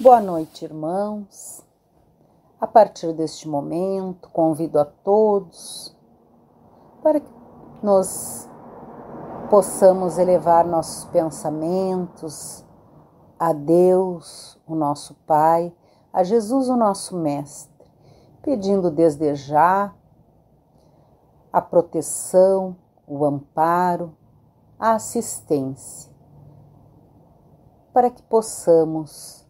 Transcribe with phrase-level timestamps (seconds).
[0.00, 1.60] Boa noite, irmãos.
[2.60, 5.92] A partir deste momento, convido a todos
[7.02, 7.28] para que
[7.82, 8.48] nós
[9.50, 12.64] possamos elevar nossos pensamentos
[13.36, 15.74] a Deus, o nosso Pai,
[16.12, 17.90] a Jesus, o nosso Mestre,
[18.40, 19.92] pedindo desde já
[21.52, 24.16] a proteção, o amparo,
[24.78, 26.14] a assistência,
[27.92, 29.47] para que possamos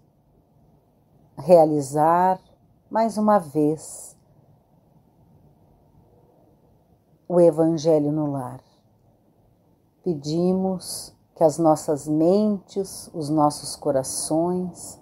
[1.39, 2.41] realizar
[2.91, 4.17] mais uma vez
[7.29, 8.61] o Evangelho no lar.
[10.03, 15.01] Pedimos que as nossas mentes, os nossos corações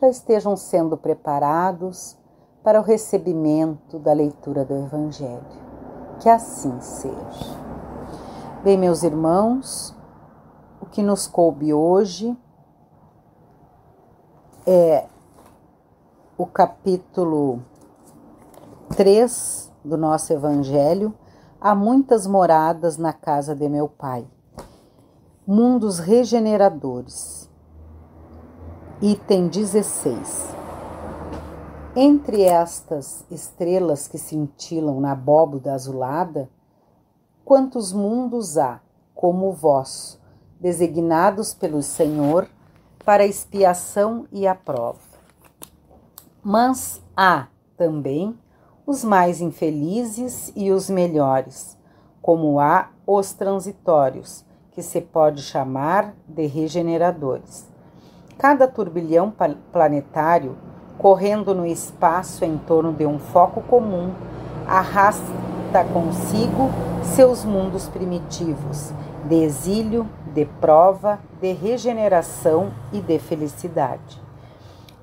[0.00, 2.16] já estejam sendo preparados
[2.62, 5.68] para o recebimento da leitura do Evangelho.
[6.20, 7.58] Que assim seja.
[8.62, 9.94] Bem, meus irmãos,
[10.80, 12.36] o que nos coube hoje
[14.66, 15.06] é
[16.38, 17.60] o capítulo
[18.96, 21.12] 3 do nosso Evangelho,
[21.60, 24.24] Há muitas moradas na casa de meu Pai.
[25.44, 27.50] Mundos regeneradores.
[29.02, 30.54] Item 16.
[31.96, 36.48] Entre estas estrelas que cintilam na abóboda azulada,
[37.44, 38.80] quantos mundos há,
[39.12, 40.20] como o vosso,
[40.60, 42.48] designados pelo Senhor
[43.04, 45.07] para expiação e a prova?
[46.50, 48.34] Mas há também
[48.86, 51.76] os mais infelizes e os melhores,
[52.22, 57.68] como há os transitórios, que se pode chamar de regeneradores.
[58.38, 59.30] Cada turbilhão
[59.70, 60.56] planetário,
[60.96, 64.14] correndo no espaço em torno de um foco comum,
[64.66, 66.70] arrasta consigo
[67.14, 68.90] seus mundos primitivos,
[69.28, 74.27] de exílio, de prova, de regeneração e de felicidade.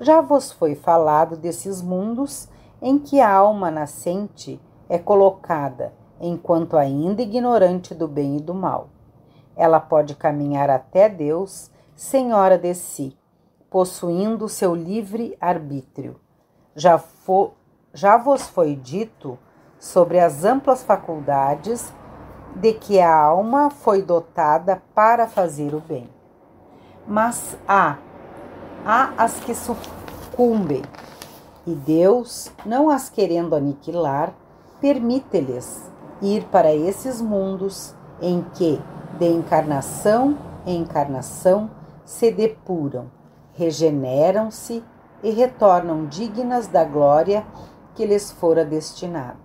[0.00, 2.48] Já vos foi falado desses mundos
[2.82, 8.88] em que a alma nascente é colocada enquanto ainda ignorante do bem e do mal.
[9.56, 13.16] Ela pode caminhar até Deus, senhora de si,
[13.70, 16.20] possuindo seu livre arbítrio.
[16.74, 17.52] Já, fo,
[17.92, 19.38] já vos foi dito
[19.78, 21.92] sobre as amplas faculdades
[22.54, 26.08] de que a alma foi dotada para fazer o bem.
[27.06, 27.98] Mas há,
[28.86, 30.82] há as que sucumbem
[31.66, 34.32] e Deus, não as querendo aniquilar,
[34.80, 35.90] permite-lhes
[36.22, 37.92] ir para esses mundos
[38.22, 38.80] em que,
[39.18, 41.68] de encarnação em encarnação,
[42.04, 43.10] se depuram,
[43.54, 44.84] regeneram-se
[45.20, 47.44] e retornam dignas da glória
[47.96, 49.38] que lhes fora destinada.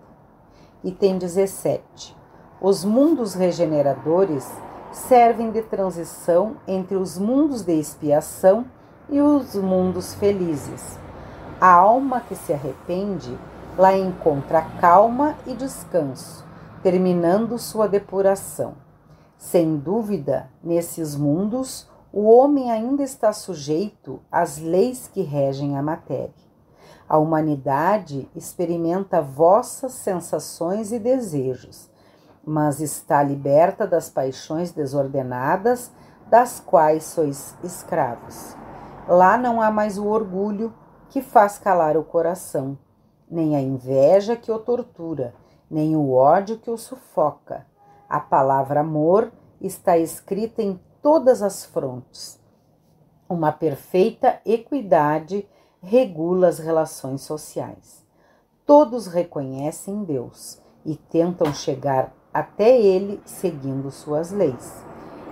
[0.83, 2.15] Item 17.
[2.61, 4.47] Os mundos regeneradores
[4.91, 8.65] servem de transição entre os mundos de expiação
[9.11, 10.97] e os mundos felizes
[11.61, 13.37] a alma que se arrepende
[13.77, 16.43] lá encontra calma e descanso,
[16.81, 18.73] terminando sua depuração.
[19.37, 26.33] Sem dúvida, nesses mundos, o homem ainda está sujeito às leis que regem a matéria.
[27.07, 31.91] A humanidade experimenta vossas sensações e desejos,
[32.43, 35.91] mas está liberta das paixões desordenadas
[36.27, 38.60] das quais sois escravos.
[39.11, 40.73] Lá não há mais o orgulho,
[41.09, 42.77] que faz calar o coração,
[43.29, 45.35] nem a inveja que o tortura,
[45.69, 47.67] nem o ódio que o sufoca.
[48.07, 49.29] A palavra amor
[49.59, 52.39] está escrita em todas as frontes.
[53.27, 55.45] Uma perfeita equidade
[55.81, 58.05] regula as relações sociais.
[58.65, 64.81] Todos reconhecem Deus e tentam chegar até Ele seguindo suas leis.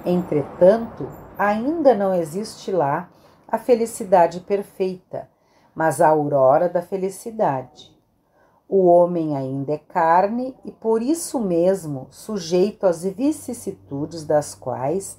[0.05, 1.07] Entretanto,
[1.37, 3.09] ainda não existe lá
[3.51, 5.27] a felicidade perfeita
[5.79, 7.97] mas a aurora da felicidade.
[8.67, 15.17] O homem ainda é carne e por isso mesmo sujeito às vicissitudes das quais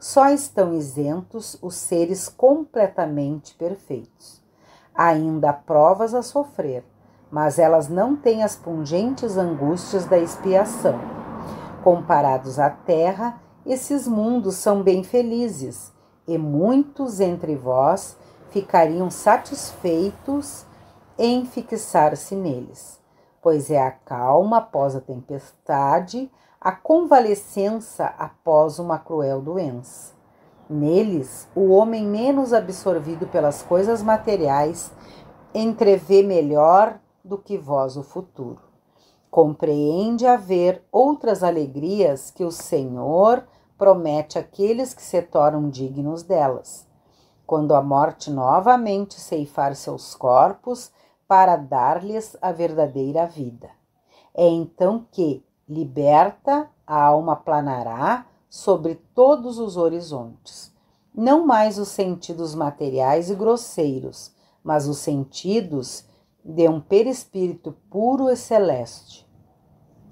[0.00, 4.42] só estão isentos os seres completamente perfeitos.
[4.92, 6.84] Ainda há provas a sofrer,
[7.30, 10.98] mas elas não têm as pungentes angústias da expiação.
[11.84, 15.92] Comparados à terra, esses mundos são bem felizes,
[16.26, 18.16] e muitos entre vós
[18.50, 20.66] ficariam satisfeitos
[21.18, 23.00] em fixar-se neles,
[23.40, 26.30] pois é a calma após a tempestade,
[26.60, 30.12] a convalescença após uma cruel doença.
[30.68, 34.92] Neles, o homem menos absorvido pelas coisas materiais
[35.54, 38.60] entrevê melhor do que vós o futuro.
[39.30, 43.44] Compreende haver outras alegrias que o Senhor
[43.76, 46.90] promete àqueles que se tornam dignos delas
[47.52, 50.90] quando a morte novamente ceifar seus corpos
[51.28, 53.68] para dar-lhes a verdadeira vida.
[54.34, 60.72] É então que, liberta, a alma planará sobre todos os horizontes.
[61.14, 64.32] Não mais os sentidos materiais e grosseiros,
[64.64, 66.06] mas os sentidos
[66.42, 69.28] de um perispírito puro e celeste,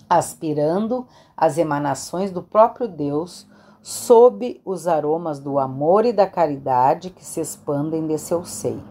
[0.08, 3.46] aspirando as emanações do próprio Deus
[3.82, 8.82] sob os aromas do amor e da caridade que se expandem de seu seio.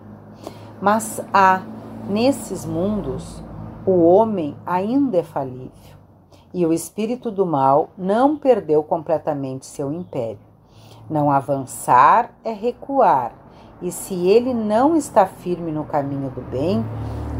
[0.82, 1.62] Mas há,
[2.10, 3.44] nesses mundos,
[3.86, 6.00] o homem ainda é falível
[6.54, 10.40] e o espírito do mal não perdeu completamente seu império.
[11.10, 13.34] Não avançar é recuar,
[13.82, 16.84] e se ele não está firme no caminho do bem,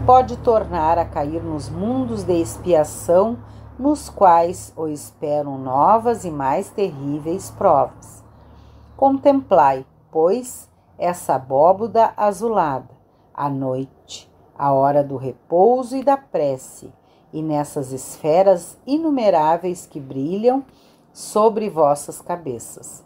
[0.06, 3.38] pode tornar a cair nos mundos de expiação
[3.80, 8.22] nos quais o esperam novas e mais terríveis provas.
[8.98, 12.90] Contemplai, pois, essa abóboda azulada,
[13.34, 16.94] à noite, a hora do repouso e da prece,
[17.32, 20.66] e nessas esferas inumeráveis que brilham
[21.14, 23.02] sobre vossas cabeças.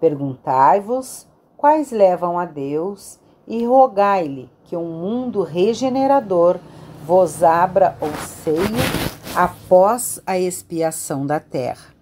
[0.00, 6.58] Perguntai-vos quais levam a Deus e rogai-lhe que um mundo regenerador
[7.04, 9.05] vos abra o seio
[9.36, 11.94] após a expiação da terra.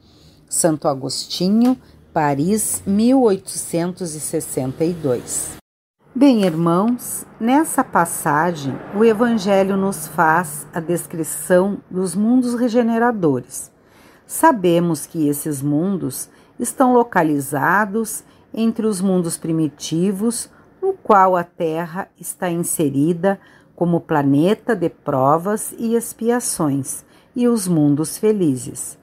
[0.49, 1.77] Santo Agostinho,
[2.13, 5.57] Paris, 1862.
[6.15, 13.73] Bem, irmãos, nessa passagem o Evangelho nos faz a descrição dos mundos regeneradores.
[14.25, 18.23] Sabemos que esses mundos estão localizados
[18.55, 20.49] entre os mundos primitivos,
[20.81, 23.41] no qual a Terra está inserida
[23.75, 27.05] como planeta de provas e expiações,
[27.35, 28.99] e os mundos felizes.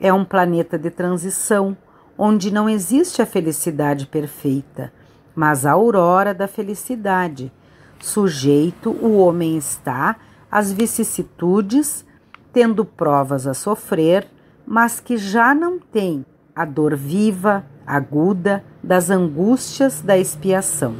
[0.00, 1.76] É um planeta de transição,
[2.16, 4.92] onde não existe a felicidade perfeita,
[5.34, 7.52] mas a aurora da felicidade.
[8.00, 10.16] Sujeito o homem está
[10.50, 12.04] às vicissitudes,
[12.52, 14.26] tendo provas a sofrer,
[14.66, 20.94] mas que já não tem a dor viva, aguda das angústias da expiação.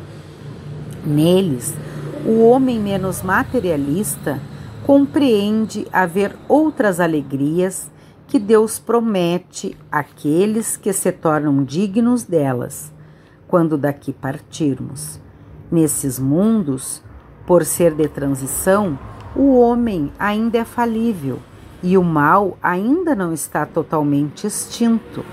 [1.05, 1.75] Neles,
[2.27, 4.41] o homem menos materialista
[4.85, 7.91] compreende haver outras alegrias
[8.27, 12.93] que Deus promete àqueles que se tornam dignos delas,
[13.49, 15.19] quando daqui partirmos.
[15.71, 17.03] Nesses mundos,
[17.47, 18.99] por ser de transição,
[19.35, 21.39] o homem ainda é falível
[21.83, 25.25] e o mal ainda não está totalmente extinto.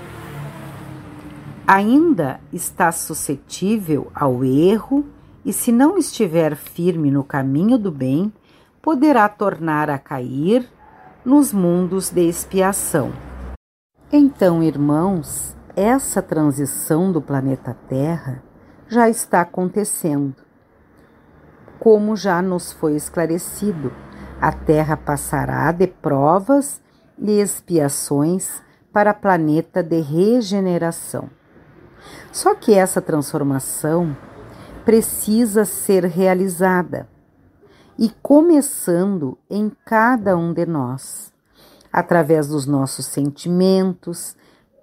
[1.66, 5.04] Ainda está suscetível ao erro
[5.44, 8.32] e, se não estiver firme no caminho do bem,
[8.82, 10.68] poderá tornar a cair
[11.24, 13.12] nos mundos de expiação.
[14.12, 18.42] Então, irmãos, essa transição do planeta Terra
[18.88, 20.34] já está acontecendo.
[21.78, 23.92] Como já nos foi esclarecido,
[24.40, 26.82] a Terra passará de provas
[27.16, 28.60] e expiações
[28.92, 31.30] para planeta de regeneração.
[32.32, 34.16] Só que essa transformação
[34.84, 37.08] precisa ser realizada
[38.02, 41.32] e começando em cada um de nós,
[41.92, 44.34] através dos nossos sentimentos,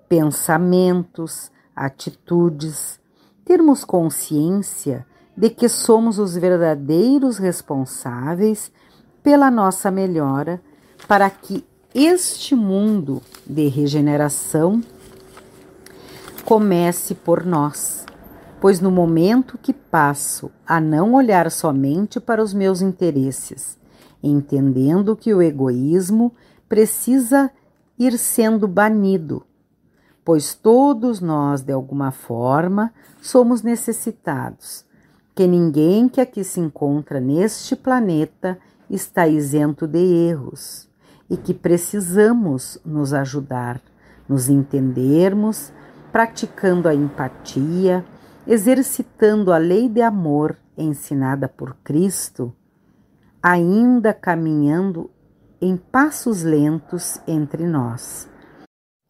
[0.08, 2.98] pensamentos, atitudes,
[3.44, 5.06] termos consciência
[5.36, 8.72] de que somos os verdadeiros responsáveis
[9.22, 10.62] pela nossa melhora
[11.06, 14.82] para que este mundo de regeneração
[16.46, 18.06] comece por nós
[18.60, 23.78] pois no momento que passo a não olhar somente para os meus interesses,
[24.22, 26.34] entendendo que o egoísmo
[26.68, 27.50] precisa
[27.98, 29.46] ir sendo banido,
[30.26, 34.86] pois todos nós, de alguma forma, somos necessitados,
[35.34, 38.58] que ninguém que aqui se encontra neste planeta
[38.90, 40.90] está isento de erros
[41.30, 43.82] e que precisamos nos ajudar,
[44.28, 45.72] nos entendermos,
[46.12, 48.04] praticando a empatia
[48.50, 52.52] exercitando a lei de amor ensinada por Cristo,
[53.44, 55.12] ainda caminhando
[55.62, 58.28] em passos lentos entre nós.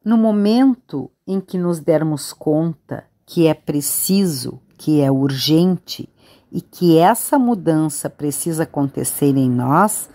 [0.04, 6.10] No momento em que nos dermos conta que é preciso, que é urgente
[6.52, 10.10] e que essa mudança precisa acontecer em nós,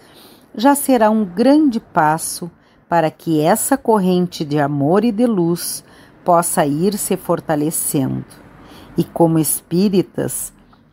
[0.54, 2.50] já será um grande passo
[2.90, 5.82] para que essa corrente de amor e de luz
[6.22, 8.43] possa ir se fortalecendo.
[8.96, 10.52] E como espíritas,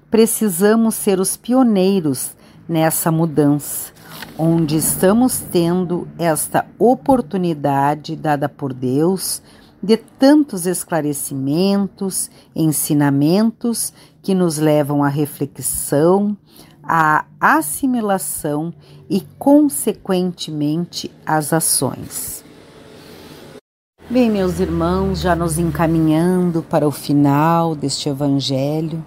[0.10, 2.32] precisamos ser os pioneiros
[2.68, 3.92] nessa mudança,
[4.38, 9.42] onde estamos tendo esta oportunidade dada por Deus
[9.82, 16.38] de tantos esclarecimentos, ensinamentos que nos levam à reflexão,
[16.84, 18.74] à assimilação
[19.10, 22.44] e, consequentemente, às ações.
[24.12, 29.02] Bem, meus irmãos, já nos encaminhando para o final deste Evangelho,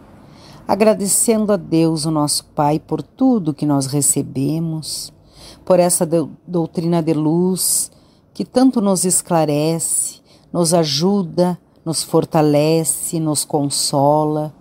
[0.67, 5.13] agradecendo a Deus, o nosso Pai, por tudo que nós recebemos,
[5.63, 6.09] por essa
[6.49, 7.93] doutrina de luz
[8.33, 14.55] que tanto nos esclarece, nos ajuda, nos fortalece, nos consola.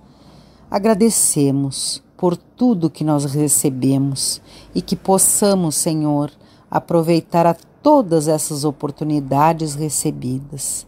[0.70, 4.42] Agradecemos por tudo que nós recebemos
[4.76, 6.30] e que possamos, Senhor,
[6.70, 10.88] aproveitar a todas essas oportunidades recebidas.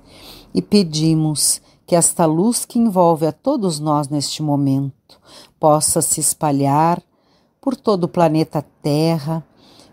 [0.54, 5.20] E pedimos que esta luz que envolve a todos nós neste momento
[5.60, 7.04] possa se espalhar
[7.62, 9.46] por todo o planeta Terra,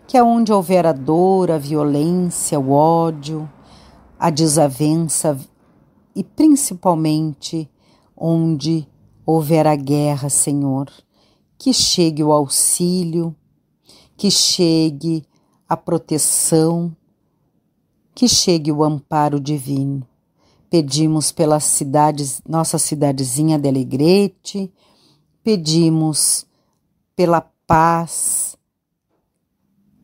[0.07, 3.49] que aonde houver a dor, a violência, o ódio,
[4.17, 5.37] a desavença
[6.15, 7.69] e principalmente
[8.15, 8.87] onde
[9.25, 10.89] houver a guerra, Senhor,
[11.57, 13.35] que chegue o auxílio,
[14.15, 15.25] que chegue
[15.73, 16.95] a proteção,
[18.15, 20.07] que chegue o amparo divino.
[20.69, 24.71] Pedimos pela cidade, nossa cidadezinha de Alegrete,
[25.43, 26.45] pedimos
[27.15, 28.57] pela paz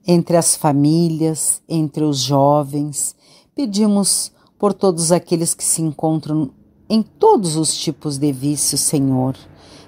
[0.05, 3.15] entre as famílias, entre os jovens,
[3.53, 6.51] pedimos por todos aqueles que se encontram
[6.89, 9.35] em todos os tipos de vícios, Senhor,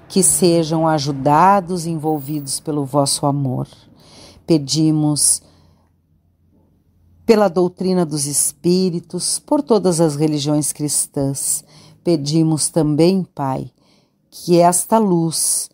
[0.08, 3.66] que sejam ajudados, envolvidos pelo vosso amor.
[4.46, 5.42] Pedimos
[7.32, 11.64] pela doutrina dos espíritos, por todas as religiões cristãs.
[12.04, 13.70] Pedimos também, Pai,
[14.30, 15.70] que esta luz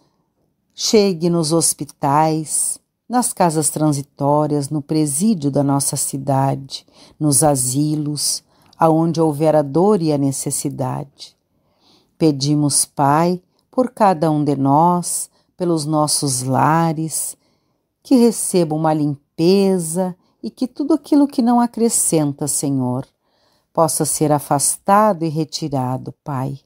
[0.72, 6.86] chegue nos hospitais, nas casas transitórias, no presídio da nossa cidade,
[7.18, 8.44] nos asilos,
[8.78, 11.36] aonde houver a dor e a necessidade.
[12.16, 17.36] Pedimos, Pai, por cada um de nós, pelos nossos lares,
[18.00, 23.06] que receba uma limpeza e que tudo aquilo que não acrescenta, Senhor,
[23.72, 26.58] possa ser afastado e retirado, Pai,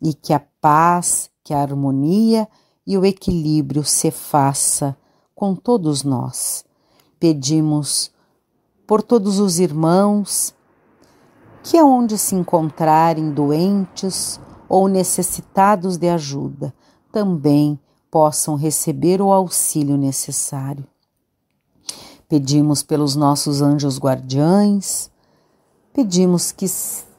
[0.00, 2.48] e que a paz, que a harmonia
[2.86, 4.96] e o equilíbrio se faça
[5.34, 6.64] com todos nós.
[7.18, 8.10] Pedimos
[8.86, 10.54] por todos os irmãos
[11.62, 16.74] que aonde se encontrarem doentes ou necessitados de ajuda,
[17.12, 17.78] também
[18.10, 20.86] possam receber o auxílio necessário.
[22.28, 25.10] Pedimos pelos nossos anjos guardiães,
[25.94, 26.66] pedimos que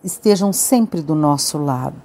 [0.04, 2.00] estejam sempre do nosso lado,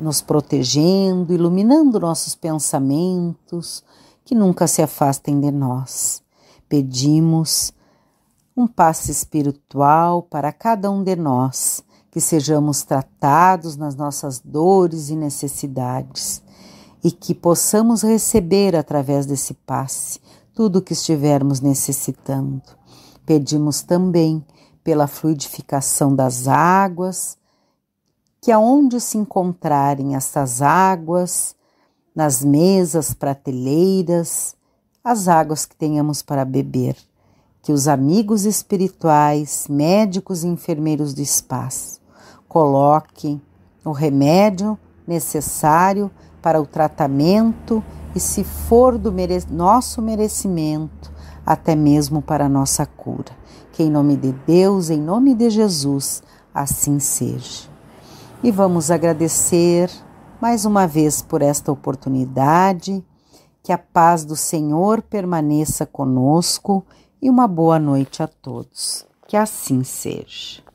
[0.00, 3.84] nos protegendo, iluminando nossos pensamentos,
[4.24, 6.22] que nunca se afastem de nós.
[6.66, 7.70] Pedimos
[8.56, 15.16] um passe espiritual para cada um de nós, que sejamos tratados nas nossas dores e
[15.16, 16.42] necessidades
[17.04, 20.18] e que possamos receber através desse passe
[20.56, 22.62] tudo o que estivermos necessitando.
[23.26, 24.42] Pedimos também
[24.82, 27.36] pela fluidificação das águas,
[28.40, 31.54] que aonde se encontrarem essas águas,
[32.14, 34.56] nas mesas, prateleiras,
[35.04, 36.96] as águas que tenhamos para beber,
[37.60, 42.00] que os amigos espirituais, médicos e enfermeiros do espaço
[42.48, 43.42] coloquem
[43.84, 46.10] o remédio necessário
[46.40, 47.84] para o tratamento
[48.16, 51.12] e, se for do mere nosso merecimento,
[51.44, 53.36] até mesmo para nossa cura.
[53.72, 56.22] Que em nome de Deus, em nome de Jesus,
[56.54, 57.68] assim seja.
[58.42, 59.90] E vamos agradecer
[60.40, 63.04] mais uma vez por esta oportunidade.
[63.62, 66.82] Que a paz do Senhor permaneça conosco
[67.20, 69.04] e uma boa noite a todos.
[69.28, 70.62] Que assim seja.